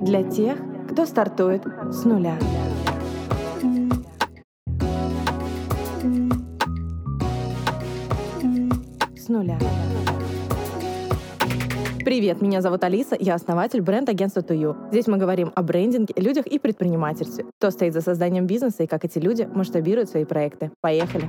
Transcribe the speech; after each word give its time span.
для 0.00 0.22
тех, 0.22 0.58
кто 0.90 1.06
стартует 1.06 1.64
с 1.90 2.04
нуля. 2.04 2.38
С 9.16 9.28
нуля. 9.28 9.58
Привет, 12.04 12.40
меня 12.40 12.60
зовут 12.60 12.84
Алиса, 12.84 13.16
я 13.18 13.34
основатель 13.34 13.80
бренд-агентства 13.80 14.42
Тую. 14.42 14.76
Здесь 14.90 15.08
мы 15.08 15.16
говорим 15.16 15.50
о 15.54 15.62
брендинге, 15.62 16.14
людях 16.16 16.46
и 16.46 16.58
предпринимательстве. 16.58 17.46
Кто 17.58 17.70
стоит 17.70 17.94
за 17.94 18.00
созданием 18.00 18.46
бизнеса 18.46 18.84
и 18.84 18.86
как 18.86 19.04
эти 19.04 19.18
люди 19.18 19.48
масштабируют 19.52 20.08
свои 20.08 20.24
проекты. 20.24 20.70
Поехали! 20.80 21.28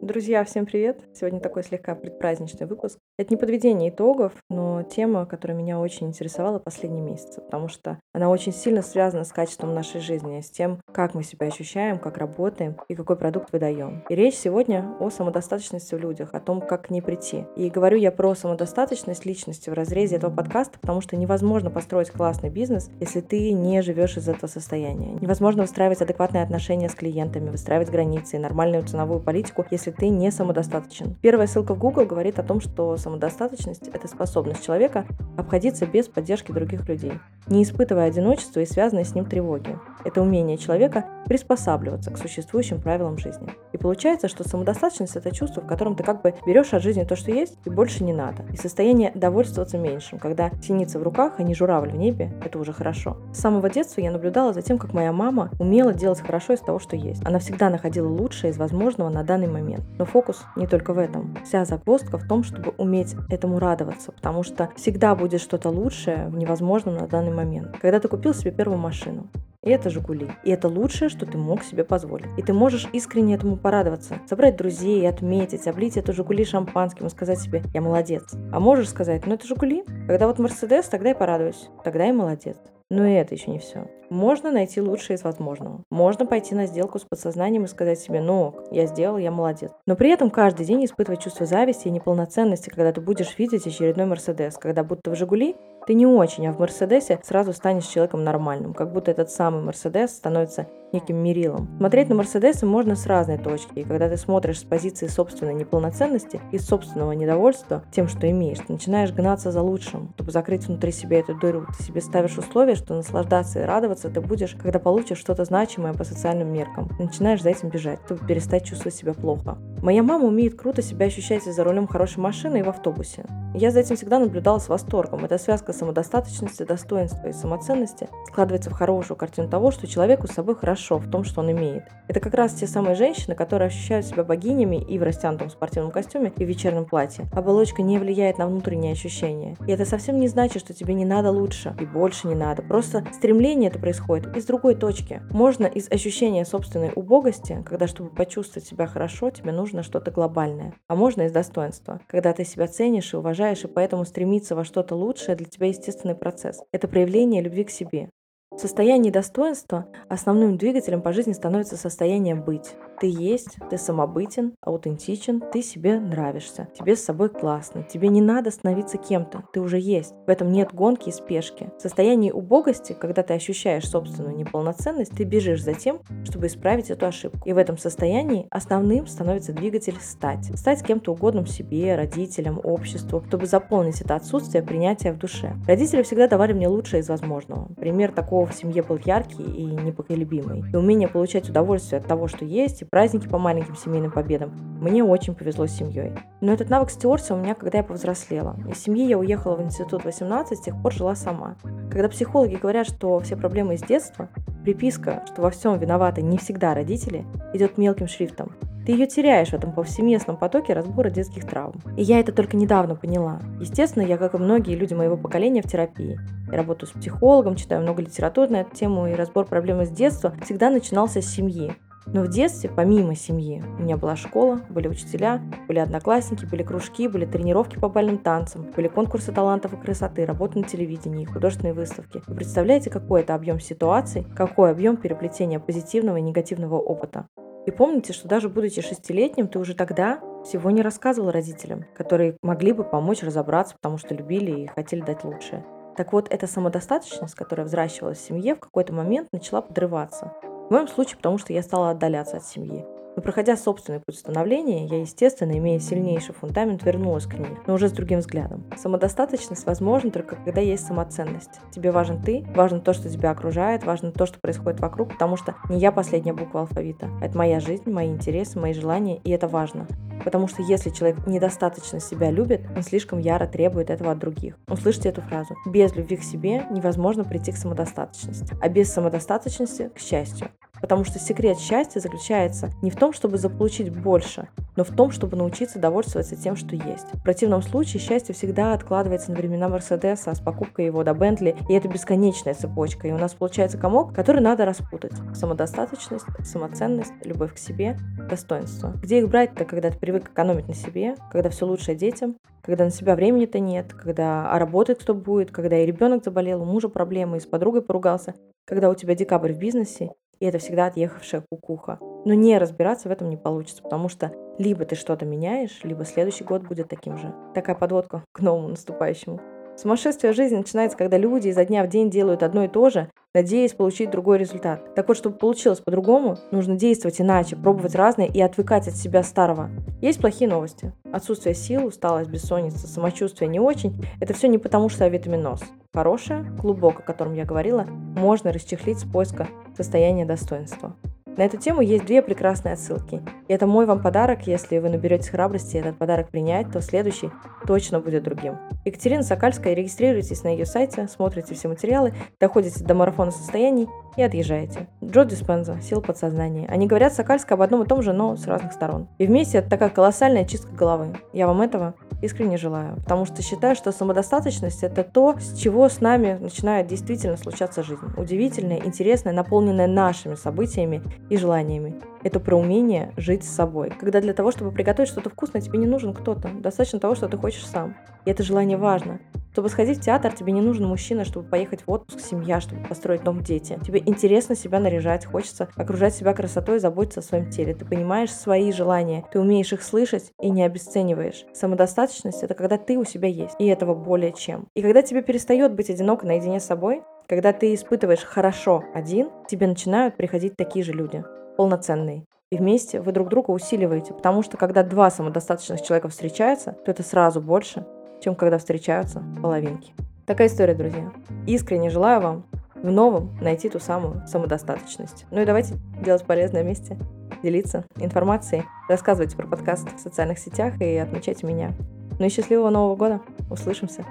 Друзья, 0.00 0.44
всем 0.44 0.64
привет! 0.66 1.00
Сегодня 1.14 1.40
такой 1.40 1.62
слегка 1.62 1.94
предпраздничный 1.94 2.66
выпуск. 2.66 2.98
Это 3.18 3.34
не 3.34 3.36
подведение 3.36 3.90
итогов, 3.90 4.32
но 4.48 4.82
тема, 4.84 5.26
которая 5.26 5.56
меня 5.56 5.78
очень 5.78 6.06
интересовала 6.06 6.58
последние 6.58 7.02
месяцы, 7.02 7.42
потому 7.42 7.68
что 7.68 7.98
она 8.14 8.30
очень 8.30 8.54
сильно 8.54 8.80
связана 8.80 9.24
с 9.24 9.32
качеством 9.32 9.74
нашей 9.74 10.00
жизни, 10.00 10.40
с 10.40 10.50
тем, 10.50 10.80
как 10.92 11.12
мы 11.14 11.22
себя 11.22 11.48
ощущаем, 11.48 11.98
как 11.98 12.16
работаем 12.16 12.74
и 12.88 12.94
какой 12.94 13.16
продукт 13.16 13.52
выдаем. 13.52 14.02
И 14.08 14.14
речь 14.14 14.36
сегодня 14.36 14.96
о 14.98 15.10
самодостаточности 15.10 15.94
в 15.94 15.98
людях, 15.98 16.30
о 16.32 16.40
том, 16.40 16.62
как 16.62 16.86
к 16.86 16.90
ней 16.90 17.02
прийти. 17.02 17.44
И 17.54 17.68
говорю 17.68 17.98
я 17.98 18.12
про 18.12 18.34
самодостаточность 18.34 19.26
личности 19.26 19.68
в 19.68 19.74
разрезе 19.74 20.16
этого 20.16 20.34
подкаста, 20.34 20.78
потому 20.80 21.02
что 21.02 21.14
невозможно 21.14 21.70
построить 21.70 22.10
классный 22.10 22.48
бизнес, 22.48 22.90
если 22.98 23.20
ты 23.20 23.52
не 23.52 23.82
живешь 23.82 24.16
из 24.16 24.26
этого 24.26 24.48
состояния. 24.48 25.18
Невозможно 25.20 25.62
выстраивать 25.62 26.00
адекватные 26.00 26.42
отношения 26.42 26.88
с 26.88 26.94
клиентами, 26.94 27.50
выстраивать 27.50 27.90
границы 27.90 28.36
и 28.36 28.40
нормальную 28.40 28.86
ценовую 28.86 29.20
политику, 29.20 29.66
если 29.70 29.90
ты 29.90 30.08
не 30.08 30.30
самодостаточен. 30.30 31.14
Первая 31.20 31.46
ссылка 31.46 31.74
в 31.74 31.78
Google 31.78 32.06
говорит 32.06 32.38
о 32.38 32.42
том, 32.42 32.60
что 32.60 32.96
самодостаточность– 33.02 33.88
это 33.92 34.08
способность 34.08 34.64
человека 34.64 35.04
обходиться 35.36 35.86
без 35.86 36.08
поддержки 36.08 36.52
других 36.52 36.88
людей, 36.88 37.12
не 37.48 37.62
испытывая 37.62 38.06
одиночества 38.06 38.60
и 38.60 38.66
связанной 38.66 39.04
с 39.04 39.14
ним 39.14 39.24
тревоги. 39.24 39.78
Это 40.04 40.22
умение 40.22 40.56
человека 40.56 41.04
приспосабливаться 41.26 42.10
к 42.10 42.18
существующим 42.18 42.80
правилам 42.80 43.18
жизни. 43.18 43.48
И 43.72 43.78
получается, 43.78 44.28
что 44.28 44.48
самодостаточность– 44.48 45.16
это 45.16 45.34
чувство, 45.34 45.62
в 45.62 45.66
котором 45.66 45.96
ты 45.96 46.02
как 46.02 46.22
бы 46.22 46.34
берешь 46.46 46.72
от 46.72 46.82
жизни 46.82 47.04
то, 47.04 47.16
что 47.16 47.30
есть, 47.30 47.58
и 47.64 47.70
больше 47.70 48.04
не 48.04 48.12
надо. 48.12 48.44
И 48.52 48.56
состояние 48.56 49.12
довольствоваться 49.14 49.78
меньшим, 49.78 50.18
когда 50.18 50.50
синица 50.62 50.98
в 50.98 51.02
руках, 51.02 51.34
а 51.38 51.42
не 51.42 51.54
журавль 51.54 51.90
в 51.90 51.96
небе– 51.96 52.32
это 52.44 52.58
уже 52.58 52.72
хорошо. 52.72 53.16
С 53.32 53.40
самого 53.40 53.70
детства 53.70 54.00
я 54.00 54.10
наблюдала 54.10 54.52
за 54.52 54.62
тем, 54.62 54.78
как 54.78 54.92
моя 54.92 55.12
мама 55.12 55.50
умела 55.58 55.92
делать 55.92 56.20
хорошо 56.20 56.52
из 56.52 56.60
того, 56.60 56.78
что 56.78 56.96
есть. 56.96 57.24
Она 57.24 57.38
всегда 57.38 57.70
находила 57.70 58.08
лучшее 58.08 58.50
из 58.50 58.58
возможного 58.58 59.08
на 59.08 59.22
данный 59.22 59.48
момент. 59.48 59.84
Но 59.98 60.04
фокус 60.04 60.44
не 60.56 60.66
только 60.66 60.92
в 60.92 60.98
этом. 60.98 61.36
Вся 61.44 61.64
загвоздка 61.64 62.18
в 62.18 62.28
том, 62.28 62.44
чтобы 62.44 62.74
уметь 62.78 62.91
этому 63.28 63.58
радоваться, 63.58 64.12
потому 64.12 64.42
что 64.42 64.70
всегда 64.76 65.14
будет 65.14 65.40
что-то 65.40 65.70
лучшее 65.70 66.28
в 66.28 66.36
невозможном 66.36 66.96
на 66.96 67.08
данный 67.08 67.32
момент. 67.32 67.76
Когда 67.80 68.00
ты 68.00 68.08
купил 68.08 68.34
себе 68.34 68.50
первую 68.50 68.78
машину, 68.78 69.28
и 69.64 69.70
это 69.70 69.90
«Жигули». 69.90 70.28
И 70.42 70.50
это 70.50 70.66
лучшее, 70.66 71.08
что 71.08 71.24
ты 71.24 71.38
мог 71.38 71.62
себе 71.62 71.84
позволить. 71.84 72.26
И 72.36 72.42
ты 72.42 72.52
можешь 72.52 72.88
искренне 72.92 73.36
этому 73.36 73.56
порадоваться. 73.56 74.18
Собрать 74.28 74.56
друзей, 74.56 75.08
отметить, 75.08 75.68
облить 75.68 75.96
эту 75.96 76.12
«Жигули» 76.12 76.44
шампанским 76.44 77.06
и 77.06 77.10
сказать 77.10 77.38
себе 77.38 77.62
«я 77.72 77.80
молодец». 77.80 78.34
А 78.52 78.58
можешь 78.58 78.88
сказать 78.88 79.24
«ну 79.24 79.34
это 79.34 79.46
«Жигули». 79.46 79.84
Когда 80.08 80.26
вот 80.26 80.40
«Мерседес», 80.40 80.86
тогда 80.86 81.12
и 81.12 81.14
порадуюсь. 81.14 81.68
Тогда 81.84 82.08
и 82.08 82.12
молодец. 82.12 82.56
Но 82.92 83.06
и 83.06 83.14
это 83.14 83.34
еще 83.34 83.50
не 83.50 83.58
все. 83.58 83.86
Можно 84.10 84.52
найти 84.52 84.82
лучшее 84.82 85.16
из 85.16 85.22
возможного. 85.22 85.82
Можно 85.88 86.26
пойти 86.26 86.54
на 86.54 86.66
сделку 86.66 86.98
с 86.98 87.04
подсознанием 87.04 87.64
и 87.64 87.68
сказать 87.68 87.98
себе, 87.98 88.20
ну, 88.20 88.54
я 88.70 88.84
сделал, 88.84 89.16
я 89.16 89.30
молодец. 89.30 89.70
Но 89.86 89.96
при 89.96 90.10
этом 90.10 90.28
каждый 90.28 90.66
день 90.66 90.84
испытывать 90.84 91.22
чувство 91.22 91.46
зависти 91.46 91.88
и 91.88 91.90
неполноценности, 91.90 92.68
когда 92.68 92.92
ты 92.92 93.00
будешь 93.00 93.38
видеть 93.38 93.66
очередной 93.66 94.04
Мерседес, 94.04 94.58
когда 94.58 94.84
будто 94.84 95.10
в 95.10 95.16
Жигули 95.16 95.56
ты 95.86 95.94
не 95.94 96.06
очень, 96.06 96.46
а 96.46 96.52
в 96.52 96.58
Мерседесе 96.58 97.20
сразу 97.22 97.52
станешь 97.52 97.86
человеком 97.86 98.24
нормальным, 98.24 98.74
как 98.74 98.92
будто 98.92 99.10
этот 99.10 99.30
самый 99.30 99.62
Мерседес 99.62 100.10
становится 100.10 100.66
неким 100.92 101.16
мерилом. 101.16 101.68
Смотреть 101.78 102.08
на 102.08 102.14
Мерседесы 102.14 102.66
можно 102.66 102.94
с 102.96 103.06
разной 103.06 103.38
точки, 103.38 103.80
и 103.80 103.82
когда 103.82 104.08
ты 104.08 104.16
смотришь 104.16 104.60
с 104.60 104.64
позиции 104.64 105.06
собственной 105.06 105.54
неполноценности 105.54 106.40
и 106.52 106.58
собственного 106.58 107.12
недовольства 107.12 107.82
тем, 107.92 108.08
что 108.08 108.30
имеешь, 108.30 108.58
ты 108.58 108.72
начинаешь 108.72 109.12
гнаться 109.12 109.50
за 109.50 109.62
лучшим, 109.62 110.12
чтобы 110.14 110.30
закрыть 110.30 110.66
внутри 110.66 110.92
себя 110.92 111.20
эту 111.20 111.34
дыру. 111.34 111.64
Ты 111.76 111.84
себе 111.84 112.00
ставишь 112.00 112.38
условие, 112.38 112.76
что 112.76 112.94
наслаждаться 112.94 113.60
и 113.60 113.64
радоваться 113.64 114.10
ты 114.10 114.20
будешь, 114.20 114.54
когда 114.54 114.78
получишь 114.78 115.18
что-то 115.18 115.44
значимое 115.44 115.94
по 115.94 116.04
социальным 116.04 116.52
меркам. 116.52 116.88
Ты 116.96 117.04
начинаешь 117.04 117.42
за 117.42 117.50
этим 117.50 117.70
бежать, 117.70 118.00
чтобы 118.04 118.26
перестать 118.26 118.64
чувствовать 118.64 118.94
себя 118.94 119.14
плохо. 119.14 119.56
Моя 119.80 120.02
мама 120.02 120.26
умеет 120.26 120.54
круто 120.54 120.82
себя 120.82 121.06
ощущать 121.06 121.44
за 121.44 121.64
рулем 121.64 121.86
хорошей 121.86 122.18
машины 122.18 122.58
и 122.58 122.62
в 122.62 122.68
автобусе. 122.68 123.24
Я 123.54 123.70
за 123.70 123.80
этим 123.80 123.96
всегда 123.96 124.18
наблюдала 124.18 124.58
с 124.58 124.70
восторгом. 124.70 125.26
Эта 125.26 125.36
связка 125.36 125.74
самодостаточности, 125.74 126.62
достоинства 126.62 127.28
и 127.28 127.32
самоценности 127.34 128.08
складывается 128.28 128.70
в 128.70 128.72
хорошую 128.72 129.18
картину 129.18 129.48
того, 129.48 129.70
что 129.70 129.86
человеку 129.86 130.26
с 130.26 130.30
собой 130.32 130.56
хорошо 130.56 130.96
в 130.96 131.10
том, 131.10 131.22
что 131.22 131.42
он 131.42 131.50
имеет. 131.50 131.84
Это 132.08 132.18
как 132.18 132.32
раз 132.32 132.54
те 132.54 132.66
самые 132.66 132.94
женщины, 132.94 133.34
которые 133.34 133.66
ощущают 133.66 134.06
себя 134.06 134.24
богинями 134.24 134.76
и 134.76 134.98
в 134.98 135.02
растянутом 135.02 135.50
спортивном 135.50 135.90
костюме, 135.90 136.32
и 136.34 136.44
в 136.44 136.48
вечернем 136.48 136.86
платье. 136.86 137.26
Оболочка 137.34 137.82
не 137.82 137.98
влияет 137.98 138.38
на 138.38 138.46
внутренние 138.46 138.92
ощущения. 138.92 139.58
И 139.66 139.70
это 139.70 139.84
совсем 139.84 140.18
не 140.18 140.28
значит, 140.28 140.62
что 140.62 140.72
тебе 140.72 140.94
не 140.94 141.04
надо 141.04 141.30
лучше 141.30 141.76
и 141.78 141.84
больше 141.84 142.28
не 142.28 142.34
надо. 142.34 142.62
Просто 142.62 143.04
стремление 143.12 143.68
это 143.68 143.78
происходит 143.78 144.34
из 144.34 144.46
другой 144.46 144.76
точки. 144.76 145.20
Можно 145.30 145.66
из 145.66 145.90
ощущения 145.90 146.46
собственной 146.46 146.92
убогости, 146.96 147.62
когда 147.68 147.86
чтобы 147.86 148.08
почувствовать 148.08 148.66
себя 148.66 148.86
хорошо, 148.86 149.28
тебе 149.28 149.52
нужно 149.52 149.82
что-то 149.82 150.10
глобальное. 150.10 150.72
А 150.88 150.94
можно 150.94 151.22
из 151.22 151.32
достоинства, 151.32 152.00
когда 152.06 152.32
ты 152.32 152.46
себя 152.46 152.66
ценишь 152.66 153.12
и 153.12 153.16
уважаешь 153.18 153.41
уважаешь, 153.42 153.64
и 153.64 153.68
поэтому 153.68 154.04
стремиться 154.04 154.54
во 154.54 154.64
что-то 154.64 154.94
лучшее 154.94 155.36
для 155.36 155.46
тебя 155.46 155.66
естественный 155.66 156.14
процесс. 156.14 156.60
Это 156.72 156.86
проявление 156.86 157.42
любви 157.42 157.64
к 157.64 157.70
себе. 157.70 158.08
В 158.52 158.58
состоянии 158.58 159.10
достоинства 159.10 159.86
основным 160.08 160.56
двигателем 160.56 161.02
по 161.02 161.12
жизни 161.12 161.32
становится 161.32 161.76
состояние 161.76 162.34
быть. 162.34 162.74
Ты 163.02 163.08
есть, 163.08 163.56
ты 163.68 163.78
самобытен, 163.78 164.54
аутентичен, 164.60 165.42
ты 165.52 165.60
себе 165.60 165.98
нравишься, 165.98 166.68
тебе 166.78 166.94
с 166.94 167.02
собой 167.02 167.30
классно, 167.30 167.82
тебе 167.82 168.06
не 168.06 168.20
надо 168.20 168.52
становиться 168.52 168.96
кем-то, 168.96 169.42
ты 169.52 169.60
уже 169.60 169.80
есть. 169.80 170.14
В 170.24 170.30
этом 170.30 170.52
нет 170.52 170.72
гонки 170.72 171.08
и 171.08 171.12
спешки. 171.12 171.68
В 171.76 171.82
состоянии 171.82 172.30
убогости, 172.30 172.92
когда 172.92 173.24
ты 173.24 173.34
ощущаешь 173.34 173.88
собственную 173.88 174.36
неполноценность, 174.36 175.16
ты 175.16 175.24
бежишь 175.24 175.64
за 175.64 175.74
тем, 175.74 175.98
чтобы 176.22 176.46
исправить 176.46 176.90
эту 176.90 177.06
ошибку. 177.06 177.40
И 177.44 177.52
в 177.52 177.58
этом 177.58 177.76
состоянии 177.76 178.46
основным 178.50 179.08
становится 179.08 179.52
двигатель 179.52 179.96
стать. 180.00 180.56
Стать 180.56 180.84
кем-то 180.84 181.10
угодным 181.10 181.48
себе, 181.48 181.96
родителям, 181.96 182.60
обществу, 182.62 183.24
чтобы 183.26 183.46
заполнить 183.46 184.00
это 184.00 184.14
отсутствие 184.14 184.62
принятия 184.62 185.12
в 185.12 185.18
душе. 185.18 185.56
Родители 185.66 186.04
всегда 186.04 186.28
давали 186.28 186.52
мне 186.52 186.68
лучшее 186.68 187.00
из 187.00 187.08
возможного. 187.08 187.66
Пример 187.74 188.12
такого 188.12 188.46
в 188.46 188.54
семье 188.54 188.84
был 188.84 189.00
яркий 189.04 189.42
и 189.42 189.64
непоколебимый. 189.64 190.62
И 190.72 190.76
умение 190.76 191.08
получать 191.08 191.50
удовольствие 191.50 191.98
от 191.98 192.06
того, 192.06 192.28
что 192.28 192.44
есть, 192.44 192.82
и 192.82 192.91
праздники 192.92 193.26
по 193.26 193.38
маленьким 193.38 193.74
семейным 193.74 194.10
победам. 194.10 194.50
Мне 194.78 195.02
очень 195.02 195.34
повезло 195.34 195.66
с 195.66 195.70
семьей. 195.70 196.12
Но 196.42 196.52
этот 196.52 196.68
навык 196.68 196.90
стерся 196.90 197.34
у 197.34 197.38
меня, 197.38 197.54
когда 197.54 197.78
я 197.78 197.84
повзрослела. 197.84 198.54
Из 198.68 198.82
семьи 198.82 199.06
я 199.06 199.18
уехала 199.18 199.56
в 199.56 199.62
институт 199.62 200.04
18, 200.04 200.58
с 200.58 200.60
тех 200.60 200.74
пор 200.82 200.92
жила 200.92 201.14
сама. 201.14 201.56
Когда 201.90 202.10
психологи 202.10 202.56
говорят, 202.56 202.86
что 202.86 203.18
все 203.20 203.34
проблемы 203.34 203.76
из 203.76 203.80
детства, 203.82 204.28
приписка, 204.62 205.22
что 205.26 205.40
во 205.40 205.48
всем 205.48 205.78
виноваты 205.78 206.20
не 206.20 206.36
всегда 206.36 206.74
родители, 206.74 207.24
идет 207.54 207.78
мелким 207.78 208.08
шрифтом. 208.08 208.52
Ты 208.84 208.92
ее 208.92 209.06
теряешь 209.06 209.48
в 209.48 209.54
этом 209.54 209.72
повсеместном 209.72 210.36
потоке 210.36 210.74
разбора 210.74 211.08
детских 211.08 211.48
травм. 211.48 211.80
И 211.96 212.02
я 212.02 212.20
это 212.20 212.30
только 212.30 212.58
недавно 212.58 212.94
поняла. 212.94 213.40
Естественно, 213.58 214.02
я, 214.02 214.18
как 214.18 214.34
и 214.34 214.38
многие 214.38 214.74
люди 214.74 214.92
моего 214.92 215.16
поколения, 215.16 215.62
в 215.62 215.66
терапии. 215.66 216.20
Я 216.50 216.58
работаю 216.58 216.90
с 216.90 216.92
психологом, 216.92 217.56
читаю 217.56 217.80
много 217.80 218.02
литературы 218.02 218.50
на 218.50 218.56
эту 218.60 218.76
тему, 218.76 219.06
и 219.06 219.14
разбор 219.14 219.46
проблем 219.46 219.80
из 219.80 219.88
детства 219.88 220.34
всегда 220.44 220.68
начинался 220.68 221.22
с 221.22 221.26
семьи. 221.26 221.74
Но 222.06 222.22
в 222.22 222.28
детстве, 222.28 222.70
помимо 222.74 223.14
семьи, 223.14 223.62
у 223.78 223.82
меня 223.82 223.96
была 223.96 224.16
школа, 224.16 224.60
были 224.68 224.88
учителя, 224.88 225.40
были 225.68 225.78
одноклассники, 225.78 226.44
были 226.44 226.62
кружки, 226.62 227.08
были 227.08 227.24
тренировки 227.24 227.78
по 227.78 227.88
бальным 227.88 228.18
танцам, 228.18 228.70
были 228.74 228.88
конкурсы 228.88 229.32
талантов 229.32 229.72
и 229.72 229.76
красоты, 229.76 230.26
работа 230.26 230.58
на 230.58 230.64
телевидении, 230.64 231.24
художественные 231.24 231.74
выставки. 231.74 232.22
Вы 232.26 232.36
представляете, 232.36 232.90
какой 232.90 233.22
это 233.22 233.34
объем 233.34 233.60
ситуаций, 233.60 234.26
какой 234.36 234.70
объем 234.70 234.96
переплетения 234.96 235.60
позитивного 235.60 236.16
и 236.16 236.22
негативного 236.22 236.76
опыта. 236.78 237.26
И 237.66 237.70
помните, 237.70 238.12
что 238.12 238.26
даже 238.26 238.48
будучи 238.48 238.82
шестилетним, 238.82 239.46
ты 239.46 239.58
уже 239.58 239.74
тогда 239.74 240.20
всего 240.44 240.70
не 240.70 240.82
рассказывал 240.82 241.30
родителям, 241.30 241.84
которые 241.96 242.36
могли 242.42 242.72
бы 242.72 242.82
помочь 242.82 243.22
разобраться, 243.22 243.76
потому 243.76 243.98
что 243.98 244.14
любили 244.14 244.62
и 244.62 244.66
хотели 244.66 245.00
дать 245.00 245.22
лучшее. 245.22 245.64
Так 245.96 246.12
вот, 246.12 246.26
эта 246.30 246.46
самодостаточность, 246.46 247.34
которая 247.34 247.66
взращивалась 247.66 248.18
в 248.18 248.26
семье, 248.26 248.56
в 248.56 248.60
какой-то 248.60 248.92
момент 248.92 249.28
начала 249.32 249.60
подрываться. 249.60 250.32
В 250.72 250.74
моем 250.74 250.88
случае, 250.88 251.18
потому 251.18 251.36
что 251.36 251.52
я 251.52 251.62
стала 251.62 251.90
отдаляться 251.90 252.38
от 252.38 252.46
семьи. 252.46 252.82
Но 253.16 253.22
проходя 253.22 253.56
собственный 253.56 254.00
путь 254.00 254.16
становления, 254.18 254.86
я, 254.86 255.00
естественно, 255.00 255.56
имея 255.58 255.78
сильнейший 255.78 256.34
фундамент, 256.34 256.82
вернулась 256.82 257.26
к 257.26 257.34
ней, 257.34 257.58
но 257.66 257.74
уже 257.74 257.88
с 257.88 257.92
другим 257.92 258.20
взглядом. 258.20 258.64
Самодостаточность 258.76 259.66
возможна 259.66 260.10
только 260.10 260.36
когда 260.36 260.60
есть 260.60 260.86
самоценность. 260.86 261.60
Тебе 261.72 261.90
важен 261.90 262.22
ты, 262.22 262.44
важно 262.54 262.80
то, 262.80 262.92
что 262.92 263.08
тебя 263.08 263.30
окружает, 263.30 263.84
важно 263.84 264.12
то, 264.12 264.26
что 264.26 264.40
происходит 264.40 264.80
вокруг, 264.80 265.12
потому 265.12 265.36
что 265.36 265.54
не 265.68 265.78
я 265.78 265.92
последняя 265.92 266.32
буква 266.32 266.60
алфавита. 266.60 267.10
Это 267.20 267.36
моя 267.36 267.60
жизнь, 267.60 267.90
мои 267.90 268.08
интересы, 268.08 268.58
мои 268.58 268.72
желания, 268.72 269.20
и 269.24 269.30
это 269.30 269.46
важно. 269.46 269.86
Потому 270.24 270.46
что 270.48 270.62
если 270.62 270.90
человек 270.90 271.26
недостаточно 271.26 272.00
себя 272.00 272.30
любит, 272.30 272.62
он 272.76 272.82
слишком 272.82 273.18
яро 273.18 273.46
требует 273.46 273.90
этого 273.90 274.12
от 274.12 274.18
других. 274.18 274.56
Услышьте 274.68 275.08
эту 275.08 275.20
фразу. 275.22 275.56
Без 275.66 275.94
любви 275.94 276.16
к 276.16 276.22
себе 276.22 276.64
невозможно 276.70 277.24
прийти 277.24 277.52
к 277.52 277.56
самодостаточности. 277.56 278.56
А 278.60 278.68
без 278.68 278.92
самодостаточности– 278.92 279.90
к 279.94 279.98
счастью. 279.98 280.48
Потому 280.82 281.04
что 281.04 281.20
секрет 281.20 281.58
счастья 281.58 282.00
заключается 282.00 282.70
не 282.82 282.90
в 282.90 282.96
том, 282.96 283.12
чтобы 283.12 283.38
заполучить 283.38 283.96
больше, 283.96 284.48
но 284.76 284.82
в 284.82 284.90
том, 284.90 285.12
чтобы 285.12 285.36
научиться 285.36 285.78
довольствоваться 285.78 286.34
тем, 286.34 286.56
что 286.56 286.74
есть. 286.74 287.06
В 287.14 287.22
противном 287.22 287.62
случае 287.62 288.02
счастье 288.02 288.34
всегда 288.34 288.74
откладывается 288.74 289.30
на 289.30 289.38
времена 289.38 289.68
Мерседеса 289.68 290.34
с 290.34 290.40
покупкой 290.40 290.86
его 290.86 291.04
до 291.04 291.14
Бентли, 291.14 291.56
и 291.68 291.72
это 291.72 291.88
бесконечная 291.88 292.54
цепочка, 292.54 293.06
и 293.06 293.12
у 293.12 293.16
нас 293.16 293.32
получается 293.32 293.78
комок, 293.78 294.12
который 294.12 294.42
надо 294.42 294.64
распутать. 294.64 295.12
Самодостаточность, 295.34 296.26
самоценность, 296.44 297.12
любовь 297.24 297.54
к 297.54 297.58
себе, 297.58 297.96
достоинство. 298.28 298.92
Где 299.02 299.20
их 299.20 299.28
брать-то, 299.28 299.64
когда 299.64 299.90
ты 299.90 299.98
привык 299.98 300.30
экономить 300.30 300.66
на 300.66 300.74
себе, 300.74 301.14
когда 301.30 301.48
все 301.50 301.64
лучше 301.64 301.94
детям, 301.94 302.36
когда 302.60 302.84
на 302.84 302.90
себя 302.90 303.14
времени-то 303.14 303.60
нет, 303.60 303.92
когда 303.92 304.50
а 304.50 304.58
работать 304.58 304.98
кто 304.98 305.14
будет, 305.14 305.52
когда 305.52 305.78
и 305.78 305.86
ребенок 305.86 306.24
заболел, 306.24 306.62
у 306.62 306.64
мужа 306.64 306.88
проблемы, 306.88 307.36
и 307.36 307.40
с 307.40 307.46
подругой 307.46 307.82
поругался, 307.82 308.34
когда 308.64 308.90
у 308.90 308.94
тебя 308.94 309.14
декабрь 309.14 309.52
в 309.52 309.58
бизнесе, 309.58 310.12
и 310.42 310.44
это 310.44 310.58
всегда 310.58 310.86
отъехавшая 310.86 311.44
кукуха. 311.48 312.00
Но 312.24 312.34
не 312.34 312.58
разбираться 312.58 313.08
в 313.08 313.12
этом 313.12 313.30
не 313.30 313.36
получится, 313.36 313.80
потому 313.80 314.08
что 314.08 314.32
либо 314.58 314.84
ты 314.84 314.96
что-то 314.96 315.24
меняешь, 315.24 315.78
либо 315.84 316.04
следующий 316.04 316.42
год 316.42 316.62
будет 316.62 316.88
таким 316.88 317.16
же. 317.16 317.32
Такая 317.54 317.76
подводка 317.76 318.24
к 318.32 318.40
новому 318.40 318.66
наступающему. 318.66 319.40
Сумасшествие 319.76 320.32
жизни 320.32 320.56
начинается, 320.56 320.98
когда 320.98 321.16
люди 321.16 321.46
изо 321.46 321.64
дня 321.64 321.84
в 321.84 321.88
день 321.88 322.10
делают 322.10 322.42
одно 322.42 322.64
и 322.64 322.68
то 322.68 322.90
же, 322.90 323.08
надеясь 323.34 323.74
получить 323.74 324.10
другой 324.10 324.38
результат. 324.38 324.92
Так 324.96 325.06
вот, 325.06 325.16
чтобы 325.16 325.36
получилось 325.36 325.78
по-другому, 325.78 326.36
нужно 326.50 326.74
действовать 326.74 327.20
иначе, 327.20 327.54
пробовать 327.54 327.94
разные 327.94 328.26
и 328.26 328.40
отвыкать 328.42 328.88
от 328.88 328.96
себя 328.96 329.22
старого. 329.22 329.70
Есть 330.00 330.20
плохие 330.20 330.50
новости. 330.50 330.92
Отсутствие 331.12 331.54
сил, 331.54 331.86
усталость, 331.86 332.28
бессонница, 332.28 332.88
самочувствие 332.88 333.48
не 333.48 333.60
очень– 333.60 334.04
это 334.20 334.34
все 334.34 334.48
не 334.48 334.58
потому, 334.58 334.88
что 334.88 335.04
я 335.04 335.10
витаминоз. 335.10 335.62
Хорошее, 335.94 336.42
глубоко, 336.42 337.00
о 337.00 337.02
котором 337.02 337.34
я 337.34 337.44
говорила, 337.44 337.82
можно 337.82 338.50
расчехлить 338.50 339.00
с 339.00 339.04
поиска 339.04 339.48
состояния 339.76 340.24
достоинства. 340.24 340.96
На 341.36 341.42
эту 341.42 341.56
тему 341.56 341.80
есть 341.80 342.04
две 342.04 342.20
прекрасные 342.20 342.74
отсылки. 342.74 343.22
И 343.48 343.52
это 343.52 343.66
мой 343.66 343.86
вам 343.86 344.02
подарок. 344.02 344.46
Если 344.46 344.78
вы 344.78 344.90
наберетесь 344.90 345.30
храбрости 345.30 345.78
этот 345.78 345.96
подарок 345.96 346.28
принять, 346.28 346.70
то 346.70 346.82
следующий 346.82 347.30
точно 347.66 348.00
будет 348.00 348.22
другим. 348.22 348.58
Екатерина 348.84 349.22
Сокальская, 349.22 349.74
регистрируйтесь 349.74 350.42
на 350.42 350.48
ее 350.48 350.66
сайте, 350.66 351.08
смотрите 351.08 351.54
все 351.54 351.68
материалы, 351.68 352.12
доходите 352.38 352.84
до 352.84 352.94
марафона 352.94 353.30
состояний 353.30 353.88
и 354.16 354.22
отъезжаете. 354.22 354.88
Джо 355.02 355.24
Диспенза, 355.24 355.80
сила 355.80 356.00
подсознания. 356.00 356.66
Они 356.68 356.86
говорят 356.86 357.14
Сокальска 357.14 357.54
об 357.54 357.62
одном 357.62 357.82
и 357.82 357.86
том 357.86 358.02
же, 358.02 358.12
но 358.12 358.36
с 358.36 358.46
разных 358.46 358.72
сторон. 358.72 359.08
И 359.18 359.26
вместе 359.26 359.58
это 359.58 359.70
такая 359.70 359.88
колоссальная 359.88 360.44
чистка 360.44 360.72
головы. 360.72 361.14
Я 361.32 361.46
вам 361.46 361.62
этого 361.62 361.94
искренне 362.22 362.56
желаю, 362.56 362.96
потому 362.96 363.24
что 363.24 363.42
считаю, 363.42 363.74
что 363.74 363.90
самодостаточность– 363.92 364.82
это 364.84 365.02
то, 365.02 365.36
с 365.38 365.58
чего 365.58 365.88
с 365.88 366.00
нами 366.00 366.38
начинает 366.40 366.86
действительно 366.86 367.36
случаться 367.36 367.82
жизнь. 367.82 368.00
Удивительная, 368.16 368.80
интересная, 368.84 369.32
наполненная 369.32 369.88
нашими 369.88 370.36
событиями 370.36 371.02
и 371.28 371.36
желаниями. 371.36 371.94
Это 372.22 372.38
про 372.40 372.56
умение 372.56 373.12
жить 373.16 373.44
с 373.44 373.54
собой. 373.54 373.90
Когда 373.98 374.20
для 374.20 374.32
того, 374.32 374.52
чтобы 374.52 374.70
приготовить 374.70 375.10
что-то 375.10 375.30
вкусное, 375.30 375.60
тебе 375.60 375.78
не 375.78 375.86
нужен 375.86 376.14
кто-то. 376.14 376.50
Достаточно 376.60 377.00
того, 377.00 377.14
что 377.14 377.28
ты 377.28 377.36
хочешь 377.36 377.66
сам. 377.66 377.96
И 378.24 378.30
это 378.30 378.42
желание 378.42 378.76
важно. 378.76 379.18
Чтобы 379.52 379.68
сходить 379.68 379.98
в 379.98 380.00
театр, 380.00 380.32
тебе 380.32 380.52
не 380.52 380.62
нужен 380.62 380.86
мужчина, 380.86 381.26
чтобы 381.26 381.46
поехать 381.46 381.82
в 381.86 381.90
отпуск, 381.90 382.20
семья, 382.20 382.60
чтобы 382.60 382.84
построить 382.84 383.22
дом, 383.22 383.42
дети. 383.42 383.78
Тебе 383.84 384.00
интересно 384.04 384.54
себя 384.54 384.80
наряжать, 384.80 385.26
хочется 385.26 385.68
окружать 385.76 386.14
себя 386.14 386.32
красотой 386.32 386.78
заботиться 386.78 387.20
о 387.20 387.22
своем 387.22 387.50
теле. 387.50 387.74
Ты 387.74 387.84
понимаешь 387.84 388.32
свои 388.32 388.72
желания, 388.72 389.24
ты 389.30 389.38
умеешь 389.38 389.72
их 389.74 389.82
слышать 389.82 390.32
и 390.40 390.48
не 390.48 390.62
обесцениваешь. 390.62 391.44
Самодостаточность— 391.52 392.42
это 392.44 392.54
когда 392.54 392.78
ты 392.78 392.96
у 392.96 393.04
себя 393.04 393.28
есть, 393.28 393.54
и 393.58 393.66
этого 393.66 393.94
более 393.94 394.32
чем. 394.32 394.68
И 394.74 394.80
когда 394.80 395.02
тебе 395.02 395.20
перестает 395.20 395.74
быть 395.74 395.90
одиноко 395.90 396.26
наедине 396.26 396.58
с 396.58 396.64
собой, 396.64 397.02
когда 397.32 397.54
ты 397.54 397.72
испытываешь 397.72 398.24
хорошо 398.24 398.84
один, 398.92 399.30
тебе 399.48 399.66
начинают 399.66 400.18
приходить 400.18 400.54
такие 400.54 400.84
же 400.84 400.92
люди, 400.92 401.24
полноценные. 401.56 402.26
И 402.50 402.58
вместе 402.58 403.00
вы 403.00 403.12
друг 403.12 403.30
друга 403.30 403.52
усиливаете, 403.52 404.12
потому 404.12 404.42
что 404.42 404.58
когда 404.58 404.82
два 404.82 405.10
самодостаточных 405.10 405.80
человека 405.80 406.10
встречаются, 406.10 406.72
то 406.84 406.90
это 406.90 407.02
сразу 407.02 407.40
больше, 407.40 407.86
чем 408.20 408.34
когда 408.34 408.58
встречаются 408.58 409.24
половинки. 409.40 409.94
Такая 410.26 410.48
история, 410.48 410.74
друзья. 410.74 411.10
Искренне 411.46 411.88
желаю 411.88 412.20
вам 412.20 412.44
в 412.74 412.92
новом 412.92 413.34
найти 413.40 413.70
ту 413.70 413.78
самую 413.78 414.26
самодостаточность. 414.26 415.24
Ну 415.30 415.40
и 415.40 415.46
давайте 415.46 415.76
делать 416.04 416.26
полезное 416.26 416.62
вместе, 416.62 416.98
делиться 417.42 417.86
информацией, 417.96 418.64
рассказывать 418.90 419.34
про 419.36 419.46
подкаст 419.46 419.88
в 419.96 419.98
социальных 419.98 420.38
сетях 420.38 420.78
и 420.82 420.98
отмечать 420.98 421.42
меня. 421.42 421.72
Ну 422.18 422.26
и 422.26 422.28
счастливого 422.28 422.68
Нового 422.68 422.94
года. 422.94 423.22
Услышимся. 423.48 424.04